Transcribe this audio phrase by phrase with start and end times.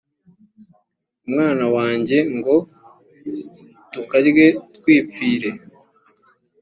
[1.25, 2.55] umwana wanjye ngo
[3.91, 5.49] tukarye twipfire